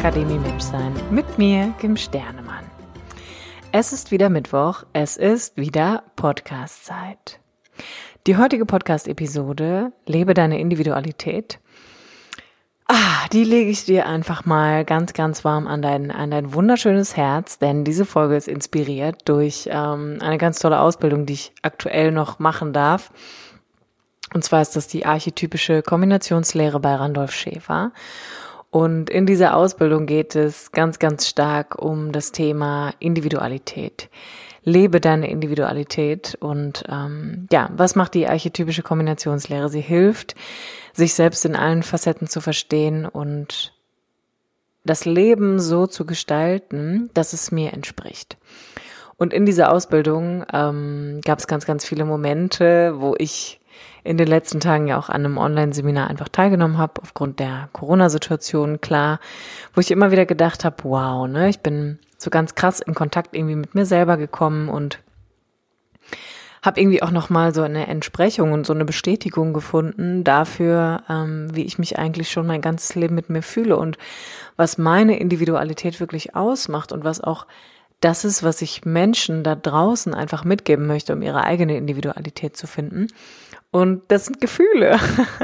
[0.00, 2.64] Akademie Menschsein mit mir, Kim Sternemann.
[3.70, 7.38] Es ist wieder Mittwoch, es ist wieder Podcast-Zeit.
[8.26, 11.58] Die heutige Podcast-Episode Lebe deine Individualität.
[12.88, 17.18] Ah, die lege ich dir einfach mal ganz, ganz warm an dein, an dein wunderschönes
[17.18, 22.10] Herz, denn diese Folge ist inspiriert durch ähm, eine ganz tolle Ausbildung, die ich aktuell
[22.10, 23.10] noch machen darf
[24.32, 27.92] und zwar ist das die archetypische Kombinationslehre bei Randolph Schäfer.
[28.70, 34.08] Und in dieser Ausbildung geht es ganz, ganz stark um das Thema Individualität.
[34.62, 39.68] Lebe deine Individualität und ähm, ja, was macht die archetypische Kombinationslehre?
[39.70, 40.34] Sie hilft,
[40.92, 43.72] sich selbst in allen Facetten zu verstehen und
[44.84, 48.36] das Leben so zu gestalten, dass es mir entspricht.
[49.16, 53.59] Und in dieser Ausbildung ähm, gab es ganz, ganz viele Momente, wo ich
[54.04, 58.80] in den letzten Tagen ja auch an einem Online-Seminar einfach teilgenommen habe, aufgrund der Corona-Situation,
[58.80, 59.20] klar,
[59.74, 63.34] wo ich immer wieder gedacht habe, wow, ne, ich bin so ganz krass in Kontakt
[63.36, 65.00] irgendwie mit mir selber gekommen und
[66.62, 71.64] habe irgendwie auch nochmal so eine Entsprechung und so eine Bestätigung gefunden dafür, ähm, wie
[71.64, 73.96] ich mich eigentlich schon mein ganzes Leben mit mir fühle und
[74.56, 77.46] was meine Individualität wirklich ausmacht und was auch
[78.00, 82.66] das ist, was ich Menschen da draußen einfach mitgeben möchte, um ihre eigene Individualität zu
[82.66, 83.08] finden.
[83.70, 84.98] Und das sind Gefühle.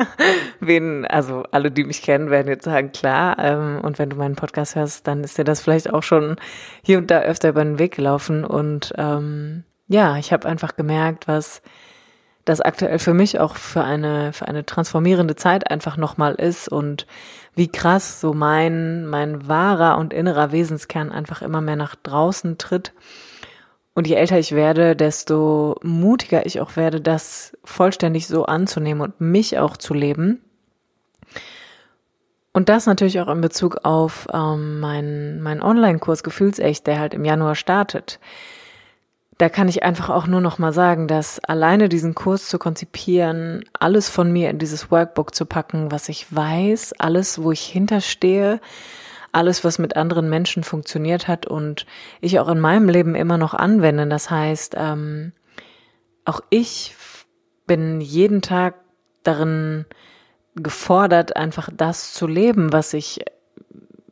[0.60, 3.38] Wen, also alle, die mich kennen, werden jetzt sagen, klar.
[3.38, 6.36] Ähm, und wenn du meinen Podcast hörst, dann ist dir das vielleicht auch schon
[6.82, 8.44] hier und da öfter über den Weg gelaufen.
[8.44, 11.62] Und ähm, ja, ich habe einfach gemerkt, was
[12.44, 17.06] das aktuell für mich auch für eine für eine transformierende Zeit einfach nochmal ist und
[17.56, 22.92] wie krass so mein mein wahrer und innerer Wesenskern einfach immer mehr nach draußen tritt
[23.96, 29.22] und je älter ich werde, desto mutiger ich auch werde, das vollständig so anzunehmen und
[29.22, 30.42] mich auch zu leben.
[32.52, 37.24] Und das natürlich auch in Bezug auf ähm, meinen mein Online-Kurs Gefühlsecht, der halt im
[37.24, 38.20] Januar startet.
[39.38, 43.64] Da kann ich einfach auch nur noch mal sagen, dass alleine diesen Kurs zu konzipieren,
[43.78, 48.60] alles von mir in dieses Workbook zu packen, was ich weiß, alles, wo ich hinterstehe,
[49.32, 51.84] alles, was mit anderen Menschen funktioniert hat und
[52.22, 54.06] ich auch in meinem Leben immer noch anwende.
[54.06, 55.32] Das heißt, ähm,
[56.24, 56.94] auch ich
[57.66, 58.76] bin jeden Tag
[59.22, 59.84] darin
[60.54, 63.20] gefordert, einfach das zu leben, was ich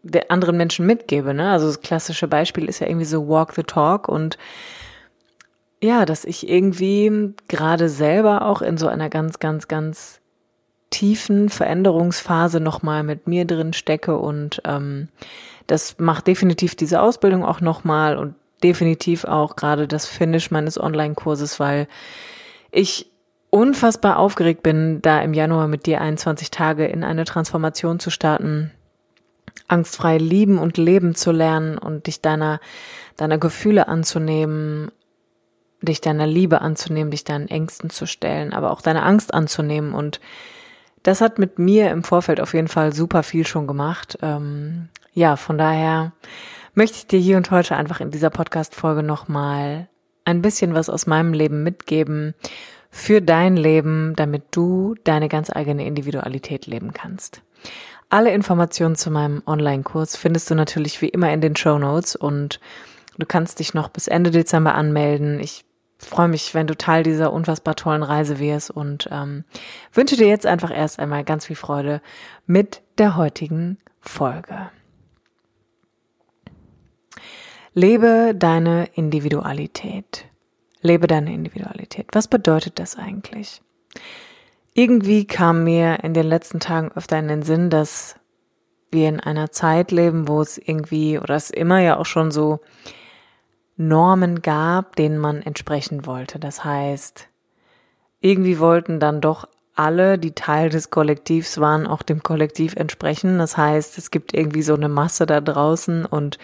[0.02, 1.32] der anderen Menschen mitgebe.
[1.32, 1.50] Ne?
[1.50, 4.36] Also das klassische Beispiel ist ja irgendwie so Walk the Talk und
[5.84, 10.20] ja, dass ich irgendwie gerade selber auch in so einer ganz, ganz, ganz
[10.88, 15.08] tiefen Veränderungsphase nochmal mit mir drin stecke und ähm,
[15.66, 21.60] das macht definitiv diese Ausbildung auch nochmal und definitiv auch gerade das Finish meines Online-Kurses,
[21.60, 21.86] weil
[22.70, 23.10] ich
[23.50, 28.70] unfassbar aufgeregt bin, da im Januar mit dir 21 Tage in eine Transformation zu starten,
[29.68, 32.60] angstfrei lieben und leben zu lernen und dich deiner,
[33.16, 34.90] deiner Gefühle anzunehmen,
[35.84, 40.20] dich deiner Liebe anzunehmen, dich deinen Ängsten zu stellen, aber auch deine Angst anzunehmen und
[41.04, 44.18] das hat mit mir im Vorfeld auf jeden Fall super viel schon gemacht.
[44.22, 46.12] Ähm, ja, von daher
[46.74, 49.88] möchte ich dir hier und heute einfach in dieser Podcast-Folge nochmal
[50.24, 52.34] ein bisschen was aus meinem Leben mitgeben
[52.90, 57.42] für dein Leben, damit du deine ganz eigene Individualität leben kannst.
[58.08, 62.60] Alle Informationen zu meinem Online-Kurs findest du natürlich wie immer in den Show Notes und
[63.18, 65.38] du kannst dich noch bis Ende Dezember anmelden.
[65.40, 65.64] Ich
[65.98, 69.44] freue mich, wenn du Teil dieser unfassbar tollen Reise wirst und ähm,
[69.92, 72.00] wünsche dir jetzt einfach erst einmal ganz viel Freude
[72.46, 74.70] mit der heutigen Folge.
[77.72, 80.26] Lebe deine Individualität.
[80.80, 82.06] Lebe deine Individualität.
[82.12, 83.62] Was bedeutet das eigentlich?
[84.74, 88.16] Irgendwie kam mir in den letzten Tagen öfter in den Sinn, dass
[88.90, 92.60] wir in einer Zeit leben, wo es irgendwie, oder es immer ja auch schon so
[93.76, 96.38] Normen gab, denen man entsprechen wollte.
[96.38, 97.28] Das heißt,
[98.20, 103.38] irgendwie wollten dann doch alle, die Teil des Kollektivs waren, auch dem Kollektiv entsprechen.
[103.38, 106.38] Das heißt, es gibt irgendwie so eine Masse da draußen und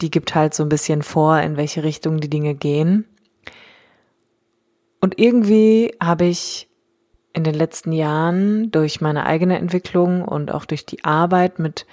[0.00, 3.06] die gibt halt so ein bisschen vor, in welche Richtung die Dinge gehen.
[5.00, 6.68] Und irgendwie habe ich
[7.32, 11.86] in den letzten Jahren durch meine eigene Entwicklung und auch durch die Arbeit mit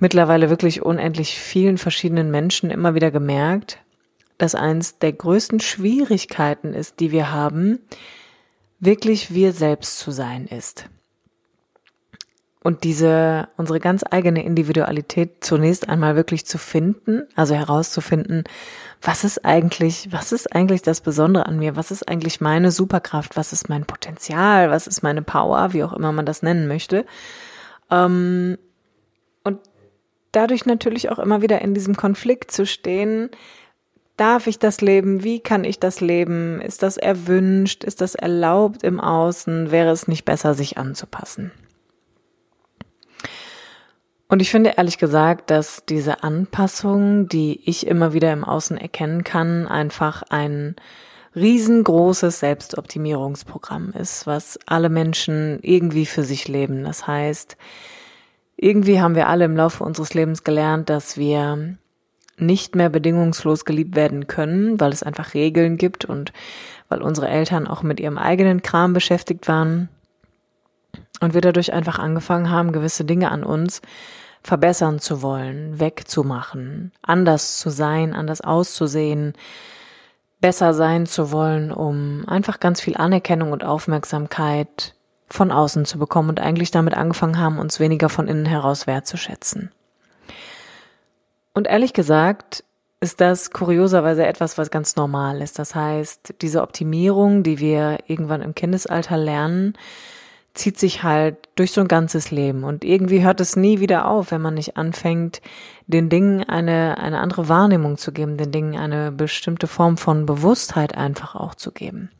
[0.00, 3.78] mittlerweile wirklich unendlich vielen verschiedenen Menschen immer wieder gemerkt,
[4.38, 7.78] dass eins der größten Schwierigkeiten ist, die wir haben,
[8.80, 10.86] wirklich wir selbst zu sein ist.
[12.62, 18.44] Und diese, unsere ganz eigene Individualität zunächst einmal wirklich zu finden, also herauszufinden,
[19.00, 21.74] was ist eigentlich, was ist eigentlich das Besondere an mir?
[21.74, 23.34] Was ist eigentlich meine Superkraft?
[23.36, 24.70] Was ist mein Potenzial?
[24.70, 25.72] Was ist meine Power?
[25.72, 27.06] Wie auch immer man das nennen möchte.
[27.90, 28.58] Ähm,
[30.32, 33.30] dadurch natürlich auch immer wieder in diesem Konflikt zu stehen,
[34.20, 35.24] Darf ich das leben?
[35.24, 36.60] Wie kann ich das leben?
[36.60, 37.84] Ist das erwünscht?
[37.84, 39.70] Ist das erlaubt im Außen?
[39.70, 41.52] Wäre es nicht besser, sich anzupassen?
[44.28, 49.24] Und ich finde ehrlich gesagt, dass diese Anpassung, die ich immer wieder im Außen erkennen
[49.24, 50.76] kann, einfach ein
[51.34, 56.84] riesengroßes Selbstoptimierungsprogramm ist, was alle Menschen irgendwie für sich leben.
[56.84, 57.56] Das heißt,
[58.62, 61.78] irgendwie haben wir alle im Laufe unseres Lebens gelernt, dass wir
[62.36, 66.34] nicht mehr bedingungslos geliebt werden können, weil es einfach Regeln gibt und
[66.90, 69.88] weil unsere Eltern auch mit ihrem eigenen Kram beschäftigt waren.
[71.20, 73.80] Und wir dadurch einfach angefangen haben, gewisse Dinge an uns
[74.42, 79.32] verbessern zu wollen, wegzumachen, anders zu sein, anders auszusehen,
[80.42, 84.94] besser sein zu wollen, um einfach ganz viel Anerkennung und Aufmerksamkeit
[85.30, 89.70] von außen zu bekommen und eigentlich damit angefangen haben, uns weniger von innen heraus wertzuschätzen.
[91.54, 92.64] Und ehrlich gesagt
[93.00, 95.58] ist das kurioserweise etwas, was ganz normal ist.
[95.58, 99.74] Das heißt, diese Optimierung, die wir irgendwann im Kindesalter lernen,
[100.52, 102.62] zieht sich halt durch so ein ganzes Leben.
[102.64, 105.40] Und irgendwie hört es nie wieder auf, wenn man nicht anfängt,
[105.86, 110.94] den Dingen eine, eine andere Wahrnehmung zu geben, den Dingen eine bestimmte Form von Bewusstheit
[110.96, 112.10] einfach auch zu geben.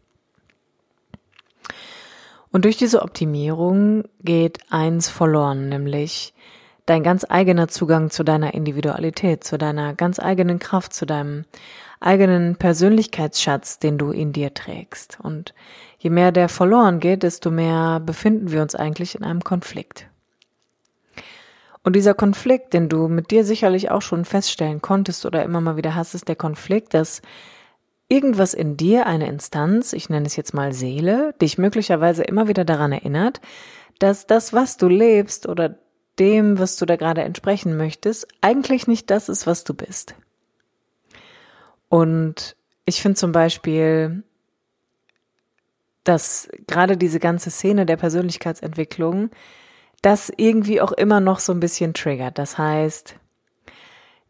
[2.52, 6.34] Und durch diese Optimierung geht eins verloren, nämlich
[6.86, 11.44] dein ganz eigener Zugang zu deiner Individualität, zu deiner ganz eigenen Kraft, zu deinem
[12.00, 15.18] eigenen Persönlichkeitsschatz, den du in dir trägst.
[15.22, 15.54] Und
[15.98, 20.06] je mehr der verloren geht, desto mehr befinden wir uns eigentlich in einem Konflikt.
[21.82, 25.76] Und dieser Konflikt, den du mit dir sicherlich auch schon feststellen konntest oder immer mal
[25.76, 27.22] wieder hast, ist der Konflikt, dass
[28.10, 32.64] irgendwas in dir, eine Instanz, ich nenne es jetzt mal Seele, dich möglicherweise immer wieder
[32.64, 33.40] daran erinnert,
[33.98, 35.78] dass das, was du lebst oder
[36.18, 40.14] dem, was du da gerade entsprechen möchtest, eigentlich nicht das ist, was du bist.
[41.88, 44.24] Und ich finde zum Beispiel,
[46.02, 49.30] dass gerade diese ganze Szene der Persönlichkeitsentwicklung
[50.02, 52.38] das irgendwie auch immer noch so ein bisschen triggert.
[52.38, 53.16] Das heißt,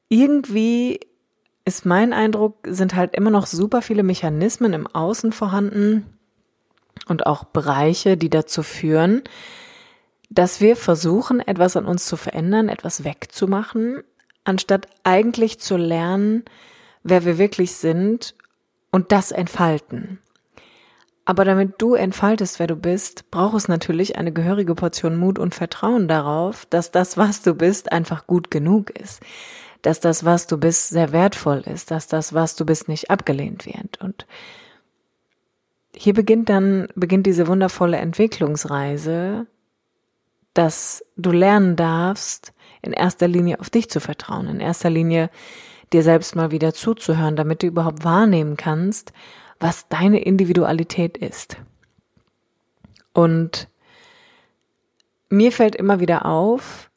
[0.08, 1.00] irgendwie
[1.70, 6.04] ist mein Eindruck, sind halt immer noch super viele Mechanismen im Außen vorhanden
[7.06, 9.22] und auch Bereiche, die dazu führen,
[10.30, 14.02] dass wir versuchen, etwas an uns zu verändern, etwas wegzumachen,
[14.42, 16.44] anstatt eigentlich zu lernen,
[17.04, 18.34] wer wir wirklich sind
[18.90, 20.18] und das entfalten.
[21.24, 25.54] Aber damit du entfaltest, wer du bist, braucht es natürlich eine gehörige Portion Mut und
[25.54, 29.22] Vertrauen darauf, dass das, was du bist, einfach gut genug ist.
[29.82, 31.90] Dass das, was du bist, sehr wertvoll ist.
[31.90, 34.00] Dass das, was du bist, nicht abgelehnt wird.
[34.00, 34.26] Und
[35.94, 39.46] hier beginnt dann, beginnt diese wundervolle Entwicklungsreise,
[40.54, 45.30] dass du lernen darfst, in erster Linie auf dich zu vertrauen, in erster Linie
[45.92, 49.12] dir selbst mal wieder zuzuhören, damit du überhaupt wahrnehmen kannst,
[49.58, 51.56] was deine Individualität ist.
[53.12, 53.68] Und
[55.28, 56.89] mir fällt immer wieder auf,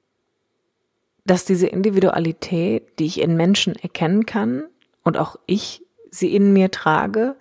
[1.26, 4.64] dass diese Individualität, die ich in Menschen erkennen kann
[5.04, 7.36] und auch ich sie in mir trage,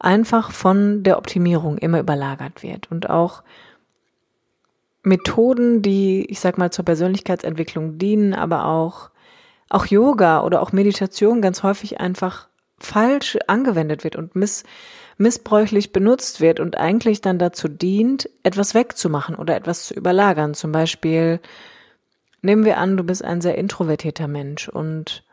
[0.00, 3.42] einfach von der Optimierung immer überlagert wird und auch
[5.02, 9.10] Methoden, die, ich sag mal, zur Persönlichkeitsentwicklung dienen, aber auch,
[9.68, 14.64] auch Yoga oder auch Meditation ganz häufig einfach falsch angewendet wird und miss,
[15.18, 20.54] missbräuchlich benutzt wird und eigentlich dann dazu dient, etwas wegzumachen oder etwas zu überlagern.
[20.54, 21.40] Zum Beispiel,
[22.44, 25.24] nehmen wir an, du bist ein sehr introvertierter Mensch und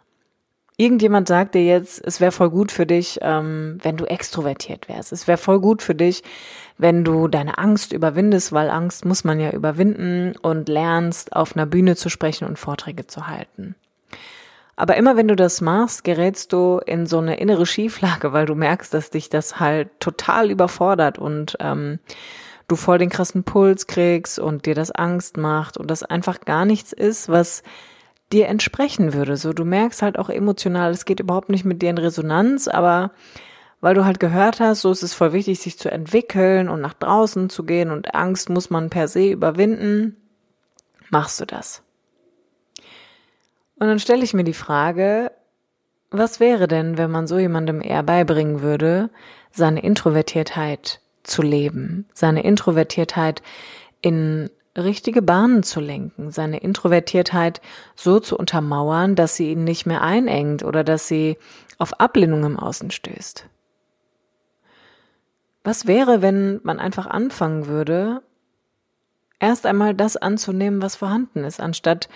[0.77, 5.12] irgendjemand sagt dir jetzt, es wäre voll gut für dich, ähm, wenn du extrovertiert wärst.
[5.12, 6.24] Es wäre voll gut für dich,
[6.77, 11.68] wenn du deine Angst überwindest, weil Angst muss man ja überwinden und lernst, auf einer
[11.68, 13.75] Bühne zu sprechen und Vorträge zu halten.
[14.75, 18.56] Aber immer wenn du das machst, gerätst du in so eine innere Schieflage, weil du
[18.56, 22.00] merkst, dass dich das halt total überfordert und ähm,
[22.68, 26.65] du voll den krassen Puls kriegst und dir das Angst macht und das einfach gar
[26.65, 27.63] nichts ist, was
[28.32, 29.38] dir entsprechen würde.
[29.38, 33.12] So, du merkst halt auch emotional, es geht überhaupt nicht mit dir in Resonanz, aber
[33.82, 36.94] weil du halt gehört hast, so ist es voll wichtig, sich zu entwickeln und nach
[36.94, 40.18] draußen zu gehen und Angst muss man per se überwinden,
[41.10, 41.82] machst du das.
[43.75, 45.32] Und dann stelle ich mir die Frage,
[46.12, 49.10] was wäre denn, wenn man so jemandem eher beibringen würde,
[49.51, 53.41] seine Introvertiertheit zu leben, seine Introvertiertheit
[54.01, 57.61] in richtige Bahnen zu lenken, seine Introvertiertheit
[57.95, 61.37] so zu untermauern, dass sie ihn nicht mehr einengt oder dass sie
[61.77, 63.47] auf Ablehnung im Außen stößt.
[65.63, 68.21] Was wäre, wenn man einfach anfangen würde,
[69.39, 72.07] erst einmal das anzunehmen, was vorhanden ist, anstatt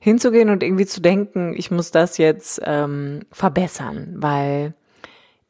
[0.00, 4.74] hinzugehen und irgendwie zu denken, ich muss das jetzt ähm, verbessern, weil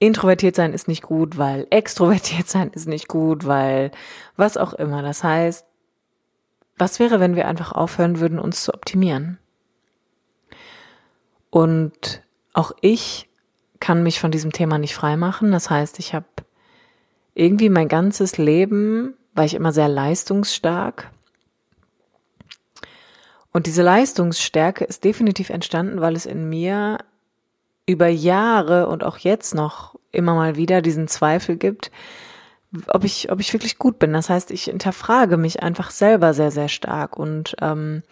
[0.00, 3.92] introvertiert sein ist nicht gut, weil extrovertiert sein ist nicht gut, weil
[4.36, 5.02] was auch immer.
[5.02, 5.64] Das heißt,
[6.76, 9.38] was wäre, wenn wir einfach aufhören würden, uns zu optimieren?
[11.50, 13.28] Und auch ich
[13.78, 15.52] kann mich von diesem Thema nicht freimachen.
[15.52, 16.26] Das heißt, ich habe
[17.34, 21.10] irgendwie mein ganzes Leben, war ich immer sehr leistungsstark.
[23.52, 26.98] Und diese Leistungsstärke ist definitiv entstanden, weil es in mir
[27.86, 31.90] über Jahre und auch jetzt noch immer mal wieder diesen Zweifel gibt,
[32.86, 34.12] ob ich, ob ich wirklich gut bin.
[34.12, 38.02] Das heißt, ich hinterfrage mich einfach selber sehr, sehr stark und ähm,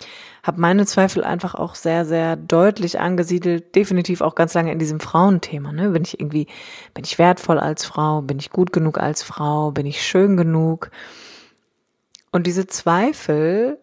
[0.42, 4.98] habe meine Zweifel einfach auch sehr, sehr deutlich angesiedelt, definitiv auch ganz lange in diesem
[4.98, 5.72] Frauenthema.
[5.72, 5.90] Ne?
[5.90, 6.46] Bin ich irgendwie,
[6.94, 10.90] bin ich wertvoll als Frau, bin ich gut genug als Frau, bin ich schön genug?
[12.32, 13.78] Und diese Zweifel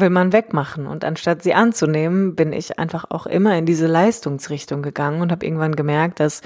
[0.00, 0.86] will man wegmachen.
[0.86, 5.46] Und anstatt sie anzunehmen, bin ich einfach auch immer in diese Leistungsrichtung gegangen und habe
[5.46, 6.42] irgendwann gemerkt, dass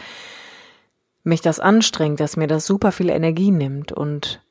[1.24, 4.42] mich das anstrengt, dass mir das super viel Energie nimmt und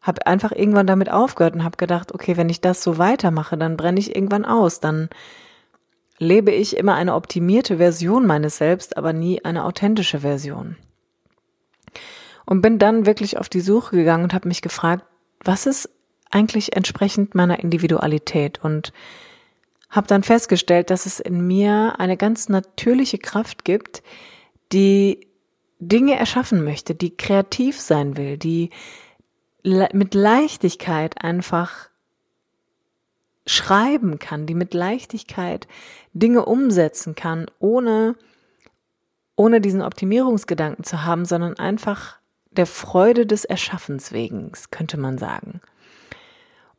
[0.00, 3.76] habe einfach irgendwann damit aufgehört und habe gedacht, okay, wenn ich das so weitermache, dann
[3.76, 5.08] brenne ich irgendwann aus, dann
[6.18, 10.76] lebe ich immer eine optimierte Version meines Selbst, aber nie eine authentische Version.
[12.46, 15.04] Und bin dann wirklich auf die Suche gegangen und habe mich gefragt,
[15.44, 15.88] was ist
[16.30, 18.92] eigentlich entsprechend meiner Individualität und
[19.88, 24.02] habe dann festgestellt, dass es in mir eine ganz natürliche Kraft gibt,
[24.72, 25.26] die
[25.80, 28.70] Dinge erschaffen möchte, die kreativ sein will, die
[29.64, 31.88] mit Leichtigkeit einfach
[33.46, 35.66] schreiben kann, die mit Leichtigkeit
[36.12, 38.14] Dinge umsetzen kann, ohne,
[39.34, 42.18] ohne diesen Optimierungsgedanken zu haben, sondern einfach
[42.50, 45.60] der Freude des Erschaffens wegen, könnte man sagen.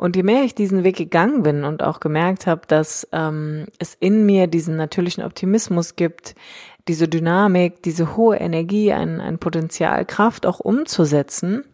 [0.01, 3.93] Und je mehr ich diesen Weg gegangen bin und auch gemerkt habe, dass ähm, es
[3.93, 6.33] in mir diesen natürlichen Optimismus gibt,
[6.87, 11.65] diese Dynamik, diese hohe Energie, ein, ein Potenzial, Kraft auch umzusetzen,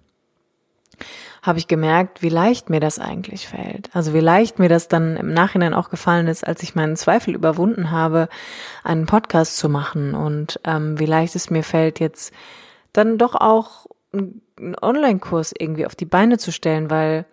[1.41, 3.89] habe ich gemerkt, wie leicht mir das eigentlich fällt.
[3.95, 7.33] Also wie leicht mir das dann im Nachhinein auch gefallen ist, als ich meinen Zweifel
[7.33, 8.27] überwunden habe,
[8.83, 12.33] einen Podcast zu machen und ähm, wie leicht es mir fällt, jetzt
[12.91, 17.25] dann doch auch einen Online-Kurs irgendwie auf die Beine zu stellen, weil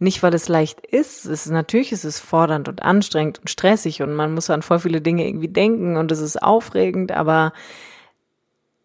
[0.00, 1.24] nicht, weil es leicht ist.
[1.24, 4.78] Es ist natürlich ist es fordernd und anstrengend und stressig und man muss an voll
[4.78, 7.52] viele Dinge irgendwie denken und es ist aufregend, aber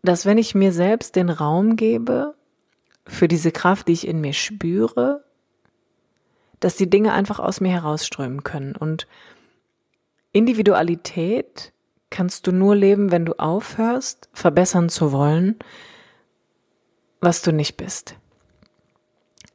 [0.04, 2.36] dass wenn ich mir selbst den Raum gebe
[3.08, 5.24] für diese Kraft, die ich in mir spüre,
[6.60, 9.08] dass die Dinge einfach aus mir herausströmen können und
[10.32, 11.74] Individualität
[12.10, 15.58] kannst du nur leben, wenn du aufhörst, verbessern zu wollen,
[17.22, 18.16] was du nicht bist.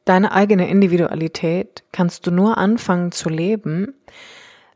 [0.09, 3.93] Deine eigene Individualität kannst du nur anfangen zu leben,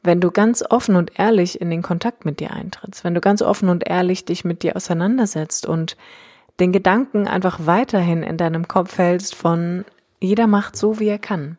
[0.02, 3.40] wenn du ganz offen und ehrlich in den Kontakt mit dir eintrittst, wenn du ganz
[3.40, 5.96] offen und ehrlich dich mit dir auseinandersetzt und
[6.60, 9.86] den Gedanken einfach weiterhin in deinem Kopf hältst von
[10.20, 11.56] jeder macht so, wie er kann.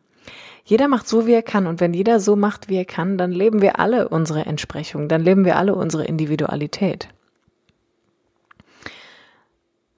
[0.63, 1.65] Jeder macht so, wie er kann.
[1.65, 5.23] Und wenn jeder so macht, wie er kann, dann leben wir alle unsere Entsprechung, dann
[5.23, 7.09] leben wir alle unsere Individualität.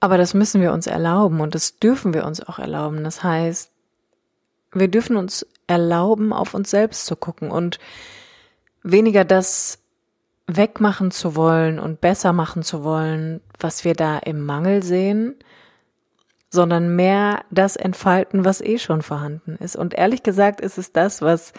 [0.06, 3.02] Aber das müssen wir uns erlauben und das dürfen wir uns auch erlauben.
[3.02, 3.72] Das heißt,
[4.72, 7.80] wir dürfen uns erlauben, auf uns selbst zu gucken und
[8.84, 9.80] weniger das
[10.46, 15.34] wegmachen zu wollen und besser machen zu wollen, was wir da im Mangel sehen,
[16.50, 19.74] sondern mehr das entfalten, was eh schon vorhanden ist.
[19.74, 21.52] Und ehrlich gesagt ist es das, was,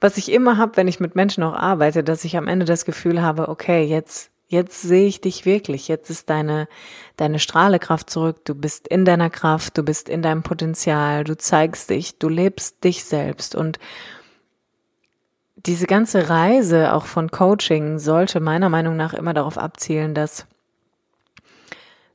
[0.00, 2.86] was ich immer habe, wenn ich mit Menschen auch arbeite, dass ich am Ende das
[2.86, 5.88] Gefühl habe, okay, jetzt Jetzt sehe ich dich wirklich.
[5.88, 6.68] Jetzt ist deine,
[7.16, 8.44] deine Strahlekraft zurück.
[8.44, 9.78] Du bist in deiner Kraft.
[9.78, 11.24] Du bist in deinem Potenzial.
[11.24, 12.18] Du zeigst dich.
[12.18, 13.54] Du lebst dich selbst.
[13.54, 13.78] Und
[15.56, 20.44] diese ganze Reise auch von Coaching sollte meiner Meinung nach immer darauf abzielen, dass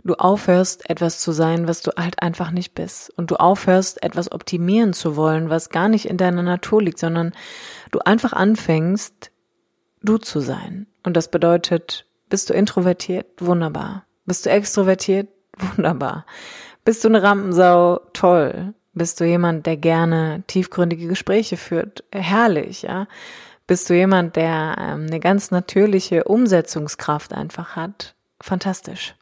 [0.03, 3.11] du aufhörst, etwas zu sein, was du halt einfach nicht bist.
[3.17, 7.31] Und du aufhörst, etwas optimieren zu wollen, was gar nicht in deiner Natur liegt, sondern
[7.89, 9.31] du einfach anfängst,
[10.03, 10.85] du zu sein.
[11.01, 13.25] Und das bedeutet, bist du introvertiert?
[13.39, 14.05] Wunderbar.
[14.25, 15.29] Bist du extrovertiert?
[15.75, 16.25] Wunderbar.
[16.83, 17.99] Bist du eine Rampensau?
[18.13, 18.73] Toll.
[18.93, 22.03] Bist du jemand, der gerne tiefgründige Gespräche führt?
[22.11, 23.07] Herrlich, ja.
[23.67, 28.15] Bist du jemand, der ähm, eine ganz natürliche Umsetzungskraft einfach hat?
[28.41, 29.15] Fantastisch.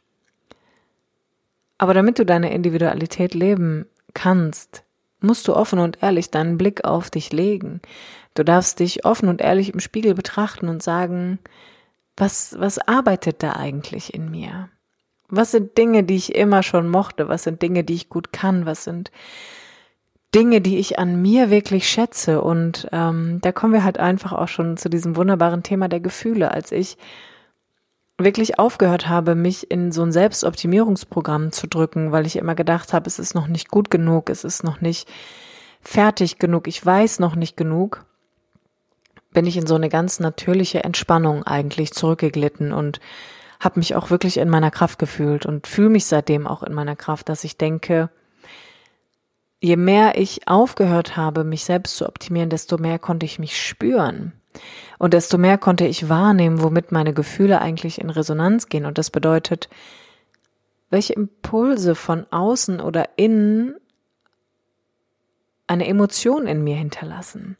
[1.78, 4.84] Aber damit du deine Individualität leben kannst,
[5.20, 7.80] musst du offen und ehrlich deinen Blick auf dich legen.
[8.34, 11.38] Du darfst dich offen und ehrlich im Spiegel betrachten und sagen,
[12.16, 14.68] was, was arbeitet da eigentlich in mir?
[15.28, 17.28] Was sind Dinge, die ich immer schon mochte?
[17.28, 18.64] Was sind Dinge, die ich gut kann?
[18.64, 19.10] Was sind
[20.34, 22.40] Dinge, die ich an mir wirklich schätze?
[22.40, 26.52] Und ähm, da kommen wir halt einfach auch schon zu diesem wunderbaren Thema der Gefühle.
[26.52, 26.96] Als ich
[28.18, 33.08] wirklich aufgehört habe, mich in so ein Selbstoptimierungsprogramm zu drücken, weil ich immer gedacht habe,
[33.08, 35.08] es ist noch nicht gut genug, es ist noch nicht
[35.82, 38.06] fertig genug, ich weiß noch nicht genug,
[39.36, 43.00] bin ich in so eine ganz natürliche Entspannung eigentlich zurückgeglitten und
[43.60, 46.96] habe mich auch wirklich in meiner Kraft gefühlt und fühle mich seitdem auch in meiner
[46.96, 48.08] Kraft, dass ich denke,
[49.60, 54.32] je mehr ich aufgehört habe, mich selbst zu optimieren, desto mehr konnte ich mich spüren.
[54.98, 58.86] Und desto mehr konnte ich wahrnehmen, womit meine Gefühle eigentlich in Resonanz gehen.
[58.86, 59.68] Und das bedeutet,
[60.88, 63.74] welche Impulse von außen oder innen
[65.66, 67.58] eine Emotion in mir hinterlassen.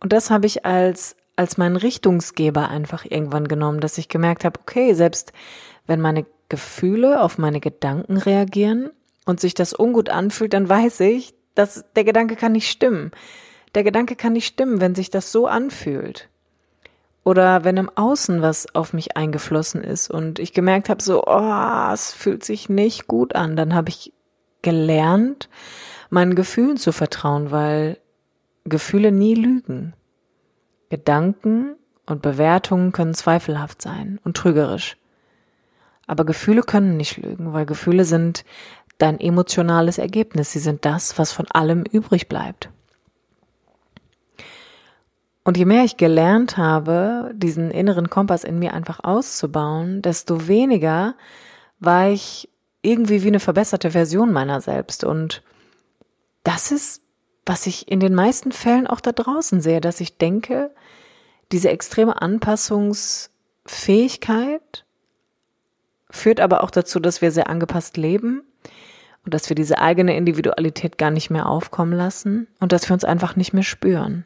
[0.00, 4.58] Und das habe ich als, als meinen Richtungsgeber einfach irgendwann genommen, dass ich gemerkt habe,
[4.60, 5.32] okay, selbst
[5.86, 8.90] wenn meine Gefühle auf meine Gedanken reagieren
[9.26, 13.12] und sich das ungut anfühlt, dann weiß ich, dass der Gedanke kann nicht stimmen.
[13.74, 16.28] Der Gedanke kann nicht stimmen, wenn sich das so anfühlt.
[17.22, 21.90] Oder wenn im Außen was auf mich eingeflossen ist und ich gemerkt habe, so, oh,
[21.92, 24.12] es fühlt sich nicht gut an, dann habe ich
[24.62, 25.48] gelernt,
[26.08, 27.98] meinen Gefühlen zu vertrauen, weil
[28.64, 29.94] Gefühle nie lügen.
[30.88, 31.76] Gedanken
[32.06, 34.96] und Bewertungen können zweifelhaft sein und trügerisch.
[36.06, 38.44] Aber Gefühle können nicht lügen, weil Gefühle sind
[38.98, 40.52] dein emotionales Ergebnis.
[40.52, 42.68] Sie sind das, was von allem übrig bleibt.
[45.44, 51.14] Und je mehr ich gelernt habe, diesen inneren Kompass in mir einfach auszubauen, desto weniger
[51.78, 52.48] war ich
[52.82, 55.02] irgendwie wie eine verbesserte Version meiner selbst.
[55.02, 55.42] Und
[56.44, 57.02] das ist,
[57.46, 60.70] was ich in den meisten Fällen auch da draußen sehe, dass ich denke,
[61.52, 64.84] diese extreme Anpassungsfähigkeit
[66.10, 68.42] führt aber auch dazu, dass wir sehr angepasst leben
[69.24, 73.04] und dass wir diese eigene Individualität gar nicht mehr aufkommen lassen und dass wir uns
[73.04, 74.24] einfach nicht mehr spüren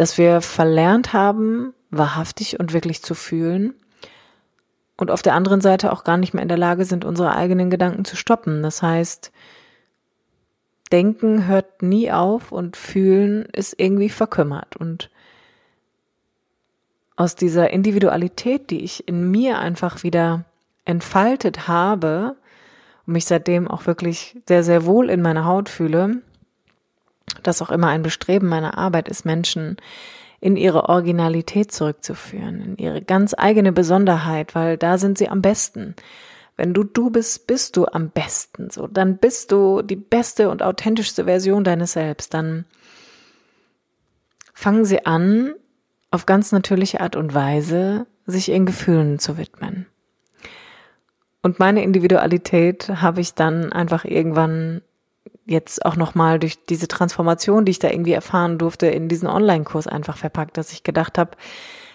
[0.00, 3.74] dass wir verlernt haben, wahrhaftig und wirklich zu fühlen
[4.96, 7.68] und auf der anderen Seite auch gar nicht mehr in der Lage sind, unsere eigenen
[7.68, 8.62] Gedanken zu stoppen.
[8.62, 9.30] Das heißt,
[10.92, 14.76] Denken hört nie auf und Fühlen ist irgendwie verkümmert.
[14.76, 15.10] Und
[17.16, 20.44] aus dieser Individualität, die ich in mir einfach wieder
[20.84, 22.36] entfaltet habe
[23.06, 26.22] und mich seitdem auch wirklich sehr, sehr wohl in meiner Haut fühle,
[27.42, 29.76] das auch immer ein Bestreben meiner Arbeit ist, Menschen
[30.40, 35.94] in ihre Originalität zurückzuführen, in ihre ganz eigene Besonderheit, weil da sind sie am besten.
[36.60, 38.86] Wenn du du bist, bist du am besten, so.
[38.86, 42.34] Dann bist du die beste und authentischste Version deines Selbst.
[42.34, 42.66] Dann
[44.52, 45.54] fangen sie an,
[46.10, 49.86] auf ganz natürliche Art und Weise sich ihren Gefühlen zu widmen.
[51.40, 54.82] Und meine Individualität habe ich dann einfach irgendwann
[55.46, 59.86] jetzt auch nochmal durch diese Transformation, die ich da irgendwie erfahren durfte, in diesen Online-Kurs
[59.86, 61.38] einfach verpackt, dass ich gedacht habe,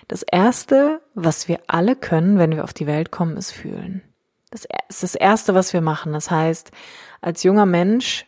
[0.08, 4.01] das Erste, was wir alle können, wenn wir auf die Welt kommen, ist fühlen.
[4.56, 6.13] Das ist das Erste, was wir machen.
[6.13, 6.72] Das heißt,
[7.20, 8.26] als junger Mensch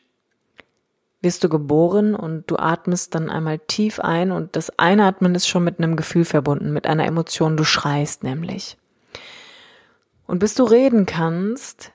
[1.22, 5.63] wirst du geboren und du atmest dann einmal tief ein und das Einatmen ist schon
[5.63, 7.56] mit einem Gefühl verbunden, mit einer Emotion.
[7.56, 8.78] Du schreist nämlich.
[10.26, 11.94] Und bis du reden kannst,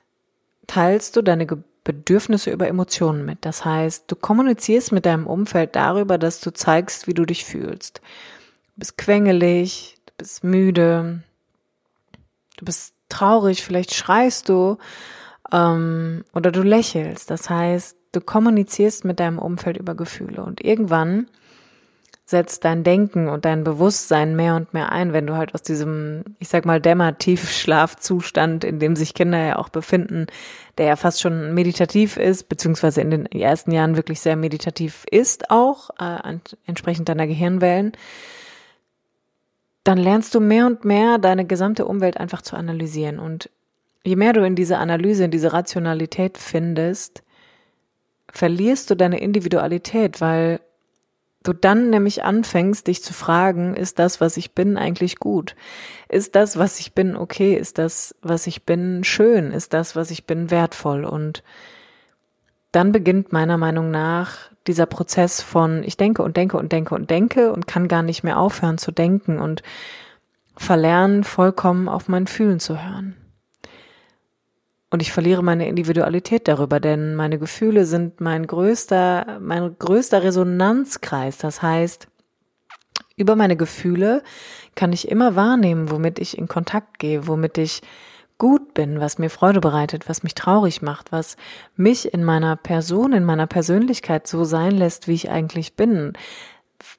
[0.65, 1.45] teilst du deine
[1.83, 3.45] Bedürfnisse über Emotionen mit.
[3.45, 7.99] Das heißt, du kommunizierst mit deinem Umfeld darüber, dass du zeigst, wie du dich fühlst.
[7.99, 11.21] Du bist quengelig, du bist müde,
[12.57, 14.77] du bist traurig, vielleicht schreist du
[15.51, 17.29] ähm, oder du lächelst.
[17.29, 21.27] Das heißt, du kommunizierst mit deinem Umfeld über Gefühle und irgendwann
[22.25, 26.23] setzt dein Denken und dein Bewusstsein mehr und mehr ein, wenn du halt aus diesem,
[26.39, 30.27] ich sag mal, Dämmer-Tiefschlafzustand, in dem sich Kinder ja auch befinden,
[30.77, 35.51] der ja fast schon meditativ ist, beziehungsweise in den ersten Jahren wirklich sehr meditativ ist
[35.51, 37.91] auch, äh, entsprechend deiner Gehirnwellen,
[39.83, 43.19] dann lernst du mehr und mehr deine gesamte Umwelt einfach zu analysieren.
[43.19, 43.49] Und
[44.03, 47.23] je mehr du in diese Analyse, in diese Rationalität findest,
[48.31, 50.59] verlierst du deine Individualität, weil
[51.43, 55.55] du dann nämlich anfängst, dich zu fragen, ist das, was ich bin, eigentlich gut?
[56.07, 57.55] Ist das, was ich bin, okay?
[57.55, 59.51] Ist das, was ich bin, schön?
[59.51, 61.03] Ist das, was ich bin, wertvoll?
[61.03, 61.43] Und
[62.73, 67.09] dann beginnt meiner Meinung nach dieser Prozess von ich denke und denke und denke und
[67.09, 69.63] denke und kann gar nicht mehr aufhören zu denken und
[70.57, 73.15] verlernen vollkommen auf mein Fühlen zu hören.
[74.89, 81.39] Und ich verliere meine Individualität darüber, denn meine Gefühle sind mein größter, mein größter Resonanzkreis.
[81.39, 82.07] Das heißt,
[83.15, 84.23] über meine Gefühle
[84.75, 87.81] kann ich immer wahrnehmen, womit ich in Kontakt gehe, womit ich
[88.37, 91.37] gut bin, was mir Freude bereitet, was mich traurig macht, was
[91.75, 96.13] mich in meiner Person, in meiner Persönlichkeit so sein lässt, wie ich eigentlich bin,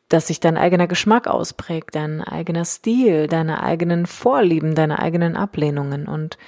[0.08, 6.06] dass sich dein eigener Geschmack ausprägt, dein eigener Stil, deine eigenen Vorlieben, deine eigenen Ablehnungen
[6.06, 6.38] und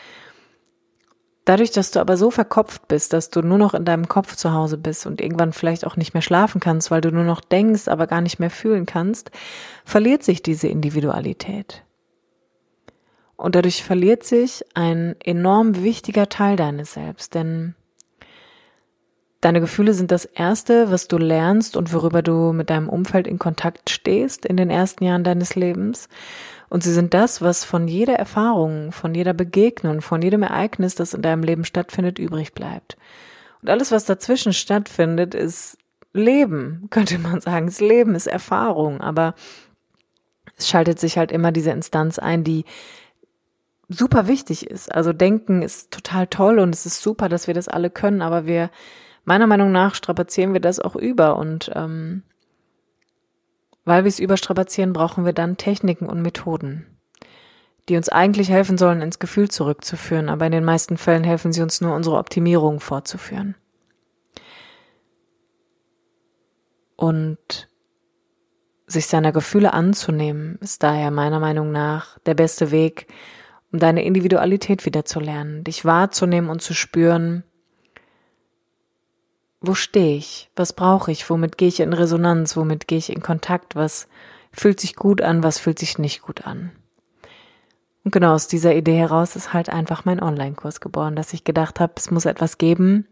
[1.47, 4.53] Dadurch, dass du aber so verkopft bist, dass du nur noch in deinem Kopf zu
[4.53, 7.87] Hause bist und irgendwann vielleicht auch nicht mehr schlafen kannst, weil du nur noch denkst,
[7.87, 9.31] aber gar nicht mehr fühlen kannst,
[9.85, 11.85] verliert sich diese Individualität.
[13.37, 17.75] Und dadurch verliert sich ein enorm wichtiger Teil deines Selbst, denn
[19.43, 23.39] deine Gefühle sind das Erste, was du lernst und worüber du mit deinem Umfeld in
[23.39, 26.09] Kontakt stehst in den ersten Jahren deines Lebens.
[26.69, 31.15] Und sie sind das, was von jeder Erfahrung, von jeder Begegnung, von jedem Ereignis, das
[31.15, 32.97] in deinem Leben stattfindet, übrig bleibt.
[33.63, 35.79] Und alles, was dazwischen stattfindet, ist
[36.13, 37.67] Leben, könnte man sagen.
[37.67, 39.35] Das Leben ist Erfahrung, aber
[40.57, 42.65] es schaltet sich halt immer diese Instanz ein, die
[43.89, 44.93] super wichtig ist.
[44.93, 48.47] Also Denken ist total toll und es ist super, dass wir das alle können, aber
[48.47, 48.71] wir,
[49.25, 52.23] meiner Meinung nach, strapazieren wir das auch über und ähm,
[53.85, 56.87] weil wir es überstrapazieren, brauchen wir dann Techniken und Methoden,
[57.89, 61.63] die uns eigentlich helfen sollen, ins Gefühl zurückzuführen, aber in den meisten Fällen helfen sie
[61.63, 63.55] uns nur, unsere Optimierung fortzuführen.
[66.97, 67.69] Und
[68.89, 73.07] sich seiner Gefühle anzunehmen, ist daher meiner Meinung nach der beste Weg,
[73.73, 77.45] um deine Individualität wieder zu lernen, dich wahrzunehmen und zu spüren,
[79.61, 80.51] wo stehe ich?
[80.55, 81.29] Was brauche ich?
[81.29, 82.57] Womit gehe ich in Resonanz?
[82.57, 83.75] Womit gehe ich in Kontakt?
[83.75, 84.07] Was
[84.53, 85.43] fühlt sich gut an?
[85.43, 86.73] Was fühlt sich nicht gut an?
[88.05, 91.81] Und genau aus dieser Idee heraus ist halt einfach mein Online-Kurs geboren, dass ich gedacht
[91.81, 93.09] habe, es muss etwas geben,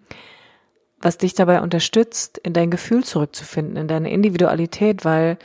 [1.01, 5.39] was dich dabei unterstützt, in dein Gefühl zurückzufinden, in deine Individualität, weil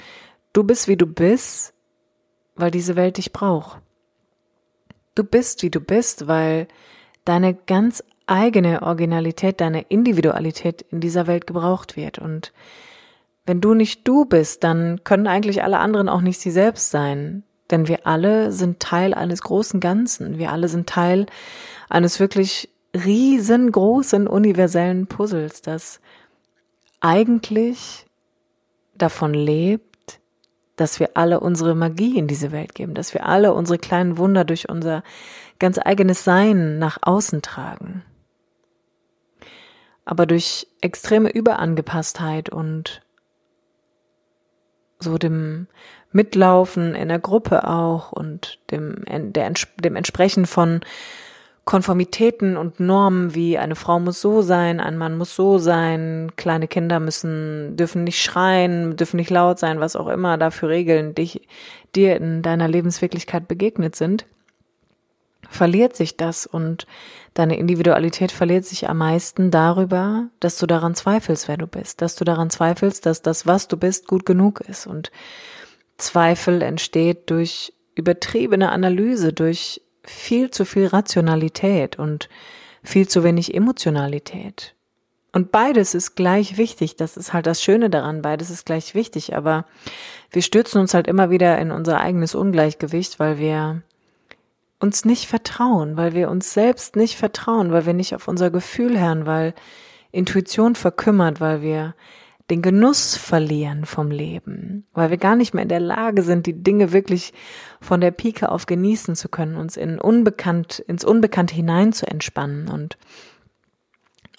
[0.54, 1.74] du bist, wie du bist,
[2.56, 3.82] weil diese Welt dich braucht.
[5.20, 6.70] Du bist, wie du bist, weil
[7.26, 12.20] deine ganz eigene Originalität, deine Individualität in dieser Welt gebraucht wird.
[12.20, 12.54] Und
[13.46, 17.44] wenn du nicht du bist, dann können eigentlich alle anderen auch nicht sie selbst sein.
[17.70, 20.38] Denn wir alle sind Teil eines großen Ganzen.
[20.38, 21.26] Wir alle sind Teil
[21.90, 26.00] eines wirklich riesengroßen universellen Puzzles, das
[27.02, 28.06] eigentlich
[28.96, 29.89] davon lebt,
[30.80, 34.46] dass wir alle unsere Magie in diese Welt geben, dass wir alle unsere kleinen Wunder
[34.46, 35.04] durch unser
[35.60, 38.04] ganz eigenes Sein nach außen tragen.
[40.06, 43.02] Aber durch extreme Überangepasstheit und
[45.00, 45.68] so dem
[46.12, 50.82] Mitlaufen in der Gruppe auch und dem, der, dem Entsprechen von
[51.66, 56.68] Konformitäten und Normen wie eine Frau muss so sein, ein Mann muss so sein, kleine
[56.68, 61.48] Kinder müssen, dürfen nicht schreien, dürfen nicht laut sein, was auch immer dafür Regeln dich,
[61.96, 64.26] dir in deiner Lebenswirklichkeit begegnet sind
[65.50, 66.86] verliert sich das und
[67.34, 72.16] deine Individualität verliert sich am meisten darüber, dass du daran zweifelst, wer du bist, dass
[72.16, 74.88] du daran zweifelst, dass das, was du bist, gut genug ist.
[74.88, 75.12] Und
[75.98, 82.30] Zweifel entsteht durch übertriebene Analyse, durch viel zu viel Rationalität und
[82.84, 84.76] viel zu wenig Emotionalität.
[85.32, 86.96] Und beides ist gleich wichtig.
[86.96, 88.24] Das ist halt das Schöne daran.
[88.24, 89.36] Beides ist gleich wichtig.
[89.36, 89.66] Aber
[90.32, 93.84] wir stürzen uns halt immer wieder in unser eigenes Ungleichgewicht, weil wir
[94.80, 99.00] uns nicht vertrauen, weil wir uns selbst nicht vertrauen, weil wir nicht auf unser Gefühl
[99.00, 99.54] hören, weil
[100.12, 101.94] Intuition verkümmert, weil wir
[102.50, 106.64] den Genuss verlieren vom Leben, weil wir gar nicht mehr in der Lage sind, die
[106.64, 107.34] Dinge wirklich
[107.80, 112.68] von der Pike auf genießen zu können, uns in Unbekannt, ins Unbekannte hinein zu entspannen
[112.68, 112.98] und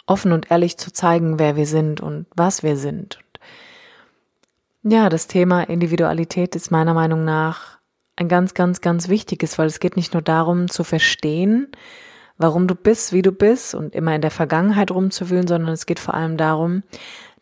[0.06, 3.20] offen und ehrlich zu zeigen, wer wir sind und was wir sind.
[4.82, 7.78] Ja, das Thema Individualität ist meiner Meinung nach
[8.16, 11.68] ein ganz, ganz, ganz wichtiges, weil es geht nicht nur darum zu verstehen,
[12.38, 16.00] warum du bist, wie du bist und immer in der Vergangenheit rumzuwühlen, sondern es geht
[16.00, 16.82] vor allem darum,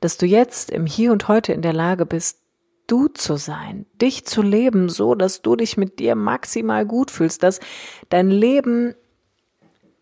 [0.01, 2.39] dass du jetzt im Hier und Heute in der Lage bist,
[2.87, 7.43] du zu sein, dich zu leben, so dass du dich mit dir maximal gut fühlst,
[7.43, 7.61] dass
[8.09, 8.95] dein Leben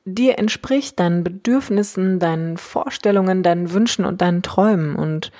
[0.05, 5.33] dir entspricht, deinen Bedürfnissen, deinen Vorstellungen, deinen Wünschen und deinen Träumen und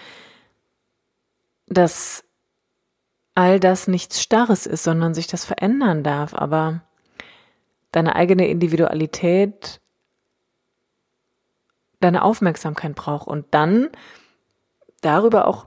[1.69, 2.25] dass
[3.37, 6.83] all das nichts Starres ist, sondern sich das verändern darf, aber
[7.93, 9.81] deine eigene Individualität
[12.01, 13.27] deine Aufmerksamkeit braucht.
[13.27, 13.89] Und dann
[15.01, 15.67] darüber auch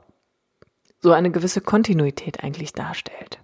[1.01, 3.39] so eine gewisse Kontinuität eigentlich darstellt.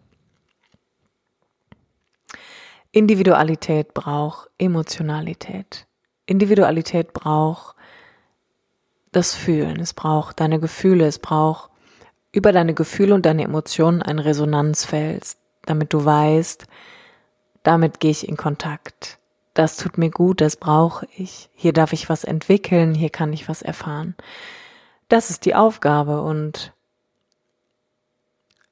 [2.92, 5.86] Individualität braucht Emotionalität.
[6.26, 7.76] Individualität braucht
[9.12, 11.70] das Fühlen, es braucht deine Gefühle, es braucht
[12.32, 16.66] über deine Gefühle und deine Emotionen ein Resonanzfeld, damit du weißt,
[17.64, 19.20] damit gehe ich in Kontakt.
[19.54, 21.50] Das tut mir gut, das brauche ich.
[21.54, 24.16] Hier darf ich was entwickeln, hier kann ich was erfahren.
[25.08, 26.74] Das ist die Aufgabe und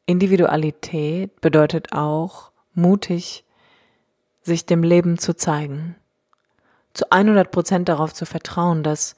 [0.05, 3.45] Individualität bedeutet auch mutig,
[4.41, 5.95] sich dem Leben zu zeigen.
[6.93, 9.15] Zu 100 Prozent darauf zu vertrauen, dass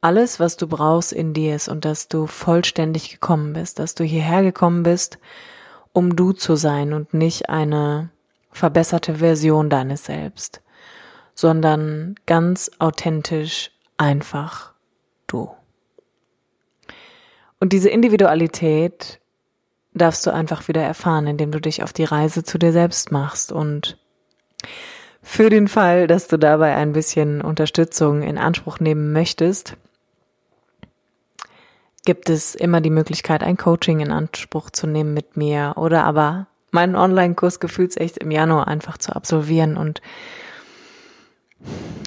[0.00, 4.04] alles, was du brauchst in dir ist und dass du vollständig gekommen bist, dass du
[4.04, 5.18] hierher gekommen bist,
[5.92, 8.10] um du zu sein und nicht eine
[8.50, 10.60] verbesserte Version deines Selbst,
[11.34, 14.72] sondern ganz authentisch einfach
[15.26, 15.54] du.
[17.64, 19.20] Und diese Individualität
[19.94, 23.52] darfst du einfach wieder erfahren, indem du dich auf die Reise zu dir selbst machst
[23.52, 23.96] und
[25.22, 29.78] für den Fall, dass du dabei ein bisschen Unterstützung in Anspruch nehmen möchtest,
[32.04, 36.48] gibt es immer die Möglichkeit, ein Coaching in Anspruch zu nehmen mit mir oder aber
[36.70, 40.02] meinen Online-Kurs Gefühlsecht im Januar einfach zu absolvieren und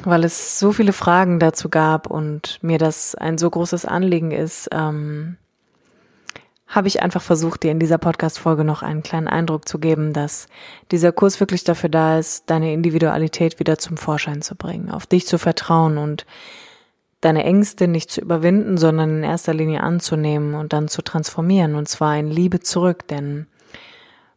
[0.04, 4.70] weil es so viele Fragen dazu gab und mir das ein so großes Anliegen ist,
[4.72, 5.38] ähm,
[6.67, 10.47] habe ich einfach versucht, dir in dieser Podcast-Folge noch einen kleinen Eindruck zu geben, dass
[10.91, 15.25] dieser Kurs wirklich dafür da ist, deine Individualität wieder zum Vorschein zu bringen, auf dich
[15.25, 16.25] zu vertrauen und
[17.21, 21.88] deine Ängste nicht zu überwinden, sondern in erster Linie anzunehmen und dann zu transformieren, und
[21.88, 23.47] zwar in Liebe zurück, denn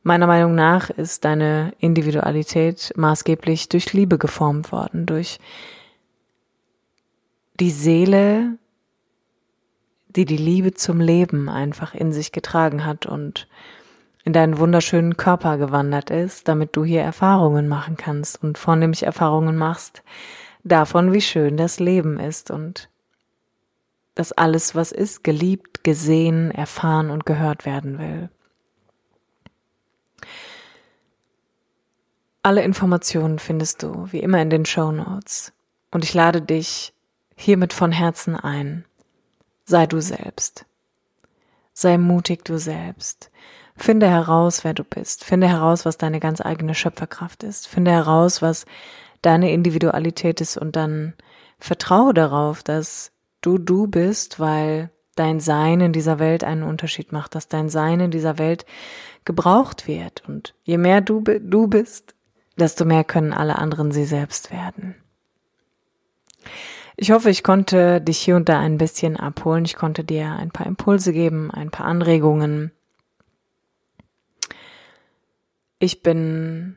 [0.03, 5.39] meiner Meinung nach ist deine Individualität maßgeblich durch Liebe geformt worden, durch
[7.59, 8.57] die Seele,
[10.17, 13.47] die die Liebe zum Leben einfach in sich getragen hat und
[14.25, 19.57] in deinen wunderschönen Körper gewandert ist, damit du hier Erfahrungen machen kannst und vornehmlich Erfahrungen
[19.57, 20.03] machst
[20.63, 22.89] davon, wie schön das Leben ist und
[24.15, 28.29] dass alles, was ist, geliebt, gesehen, erfahren und gehört werden will.
[32.43, 35.53] Alle Informationen findest du wie immer in den Show Notes
[35.91, 36.93] und ich lade dich
[37.37, 38.85] hiermit von Herzen ein,
[39.71, 40.67] Sei du selbst.
[41.73, 43.31] Sei mutig du selbst.
[43.77, 45.23] Finde heraus, wer du bist.
[45.23, 47.69] Finde heraus, was deine ganz eigene Schöpferkraft ist.
[47.69, 48.67] Finde heraus, was
[49.23, 51.15] deine Individualität ist und dann
[51.61, 57.37] vertraue darauf, dass du du bist, weil dein Sein in dieser Welt einen Unterschied macht,
[57.37, 58.67] dass dein Sein in dieser Welt
[59.25, 60.25] gebraucht wird.
[60.27, 62.17] Und je mehr du, du bist,
[62.59, 64.97] desto mehr können alle anderen sie selbst werden.
[67.03, 69.65] Ich hoffe, ich konnte dich hier und da ein bisschen abholen.
[69.65, 72.73] Ich konnte dir ein paar Impulse geben, ein paar Anregungen.
[75.79, 76.77] Ich bin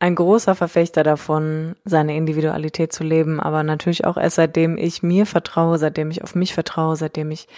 [0.00, 5.24] ein großer Verfechter davon, seine Individualität zu leben, aber natürlich auch erst seitdem ich mir
[5.24, 7.48] vertraue, seitdem ich auf mich vertraue, seitdem ich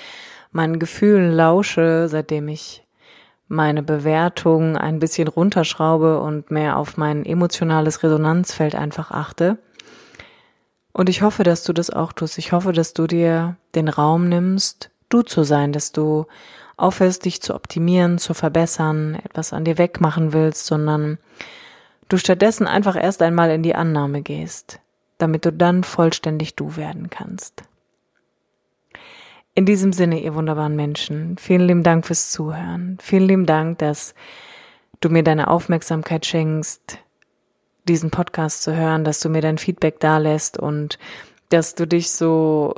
[0.52, 2.86] meinen Gefühlen lausche, seitdem ich
[3.48, 9.58] meine Bewertung ein bisschen runterschraube und mehr auf mein emotionales Resonanzfeld einfach achte.
[10.92, 12.38] Und ich hoffe, dass du das auch tust.
[12.38, 16.26] Ich hoffe, dass du dir den Raum nimmst, du zu sein, dass du
[16.76, 21.18] aufhörst, dich zu optimieren, zu verbessern, etwas an dir wegmachen willst, sondern
[22.08, 24.80] du stattdessen einfach erst einmal in die Annahme gehst,
[25.18, 27.62] damit du dann vollständig du werden kannst.
[29.54, 32.96] In diesem Sinne, ihr wunderbaren Menschen, vielen lieben Dank fürs Zuhören.
[33.00, 34.14] Vielen lieben Dank, dass
[35.00, 36.98] du mir deine Aufmerksamkeit schenkst,
[37.90, 40.98] diesen Podcast zu hören, dass du mir dein Feedback dalässt und
[41.50, 42.74] dass du dich so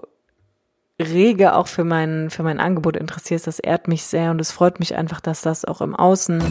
[1.00, 3.46] rege auch für mein, für mein Angebot interessierst.
[3.46, 6.42] Das ehrt mich sehr und es freut mich einfach, dass das auch im Außen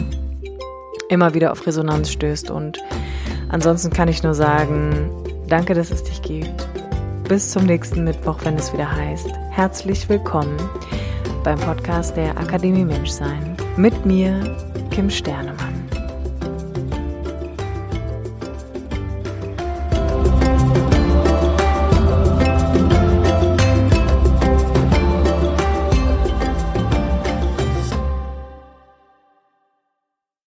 [1.08, 2.50] immer wieder auf Resonanz stößt.
[2.50, 2.78] Und
[3.48, 5.10] ansonsten kann ich nur sagen,
[5.48, 6.68] danke, dass es dich gibt.
[7.28, 9.28] Bis zum nächsten Mittwoch, wenn es wieder heißt.
[9.50, 10.56] Herzlich willkommen
[11.44, 13.56] beim Podcast der Akademie Menschsein.
[13.76, 14.56] Mit mir,
[14.90, 15.81] Kim Sternemann.